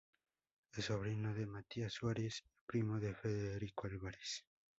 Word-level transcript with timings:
Es 0.71 0.85
sobrino 0.85 1.31
de 1.35 1.45
Matías 1.45 1.93
Suárez 1.93 2.41
y 2.47 2.59
primo 2.65 2.99
de 2.99 3.13
Federico 3.13 3.85
Álvarez. 3.85 4.47